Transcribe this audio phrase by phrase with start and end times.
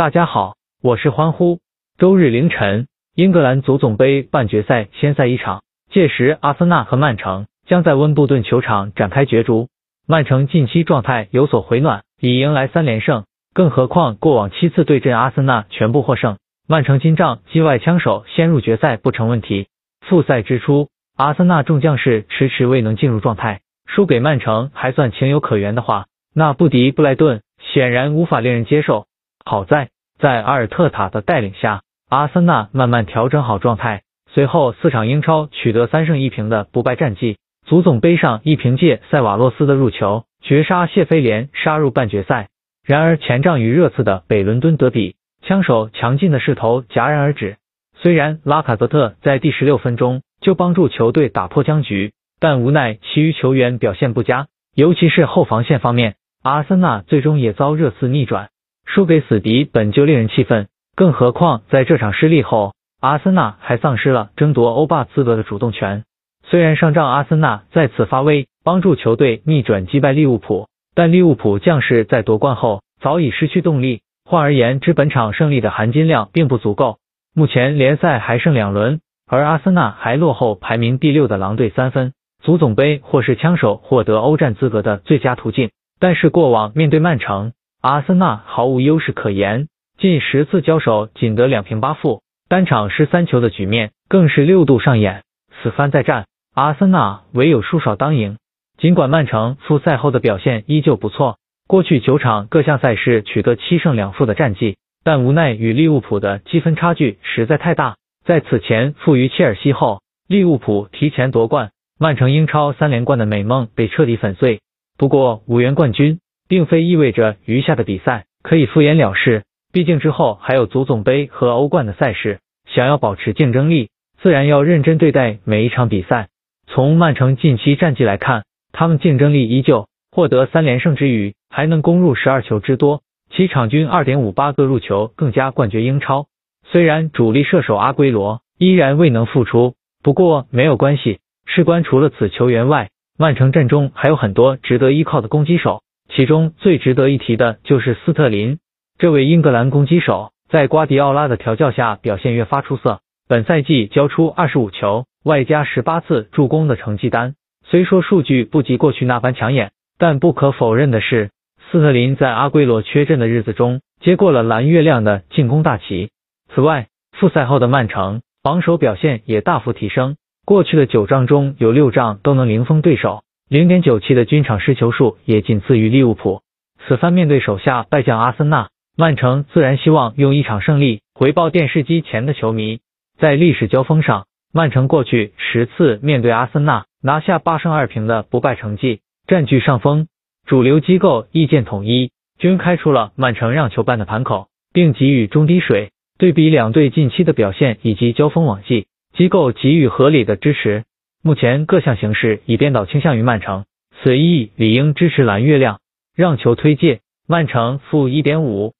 [0.00, 1.58] 大家好，我是欢呼。
[1.98, 9.68] 周日凌晨，英格兰足总杯半决赛先赛一场，届时阿森纳和曼城将在温布顿球场展开角逐。
[10.08, 16.38] 曼城近期状态有所回暖，已迎来三连胜，更何况过往七次对阵阿森纳全部获胜。
[16.66, 19.66] 曼城金帐击外枪手先入决赛不成问题。
[20.08, 29.04] 复赛之初，阿森纳众将士迟迟未能进入状态，输给曼城还算情有可原的话，那不敌布莱顿显然无法令人接受。
[29.50, 29.88] 好在
[30.20, 37.36] 在阿尔特塔的带领下，阿森纳慢慢调整好状态，随后四场英超取得三胜一平的不败战绩。
[37.66, 42.48] 足总杯上亦凭借塞瓦洛斯的入球绝杀谢菲联，杀入半决赛。
[42.86, 45.16] 然而前仗与热刺的北伦敦德比。
[45.42, 47.56] 枪手强劲的势头戛然而止。
[47.96, 54.46] 虽然拉卡泽特在第十六分钟就帮助球队打破僵局，但无奈其余球员表现不佳，
[54.76, 58.50] 尤其是后防线方面，阿森纳最终也遭热刺逆转，
[58.92, 60.66] 输给死敌本就令人气愤。
[60.96, 66.02] 更何况在这场失利后，阿森纳还丧失了争夺欧霸资格的主动权。
[66.44, 74.02] 虽然上仗阿森纳再次发威，帮助球队逆转击败利物浦，但利物浦将士在夺冠后早已失去动力。
[74.24, 76.98] 换而言之，本场胜利的含金量并不足够。
[77.34, 82.12] 目前联赛还剩两轮，而阿森纳还落后排名第六的狼队三分。
[82.42, 85.70] 足总杯或是枪手获得欧战资格的最佳途径。
[86.00, 95.22] 但是过往面对曼城，阿森纳毫无优势可言，近十次交手仅得两平八负，单场失三球的局面更是六度上演。
[95.62, 98.36] 此番再战，阿森纳唯有输少当赢。
[98.76, 101.38] 尽管曼城复赛后的表现依旧不错。
[101.66, 107.96] 过去九场各项赛事取得七胜两负的战绩，但无奈与利物浦的积分差距实在太大。
[108.26, 114.60] 在此前负于切尔西后，利物浦提前夺冠，曼城英超三连冠的美梦被彻底粉碎。
[114.98, 116.18] 不过五元冠军，
[116.50, 126.26] 并非意味着余下的比赛可以敷衍了事，毕竟之后还有足总杯和欧冠的赛事，想要保持竞争力，自然要认真对待每一场比赛。
[126.66, 128.42] 从曼城近期战绩来看，
[128.72, 129.86] 他们竞争力依旧。
[130.12, 136.26] 获得三连胜之余，还能攻入十二球之多，其场均二点五八个入球更加冠绝英超。
[136.64, 141.20] 虽然主力射手阿圭罗依然未能复出，不过没有关系。
[141.46, 145.82] 事关除了此球员外，曼城阵中还有很多值得依靠的攻击手，
[146.14, 148.58] 其中最值得一提的就是斯特林。
[148.98, 157.34] 这位英格兰攻击手在瓜迪奥拉的调教下表现越发出色，本赛季交出二十五球，外加十八次助攻的成绩单。
[157.64, 159.72] 虽说数据不及过去那般抢眼。
[160.02, 161.28] 但不可否认的是，
[161.70, 166.08] 斯特林在阿圭罗缺阵的日子中接过了蓝月亮的进攻大旗。
[166.54, 170.16] 此外，复赛后的曼城防守表现也大幅提升，
[170.46, 176.42] 过去的九仗中有六仗都能零封对手，零点九七的均场失球数也仅次于利物浦。
[176.86, 182.78] 此番面对手下败将阿森纳，曼城自然希望用一场胜利回报电视机前的球迷。
[183.18, 189.00] 在历史交锋上，曼城过去十次面对阿森纳拿下八胜二平的不败成绩。
[189.26, 190.06] 占据上风，
[190.46, 195.90] 主流机构意见统一，均开出了曼城让球般的盘口，并给予中低水。
[196.18, 198.86] 对比两队近期的表现以及交锋往绩，
[199.16, 200.84] 机构给予合理的支持。
[201.22, 203.66] 目前各项形势已颠倒倾向于曼城，
[204.02, 205.80] 随意理应支持蓝月亮。
[206.16, 208.74] 让球推介，曼城负一点五。